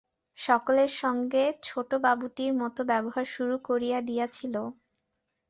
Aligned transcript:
সকলের 0.37 0.91
সঙ্গে 1.01 1.43
ছোটবাবুটির 1.63 2.51
মতো 2.61 2.81
ব্যবহার 2.91 3.25
শুরু 3.35 3.55
করিয়া 3.67 3.99
দিয়াছিল? 4.01 4.55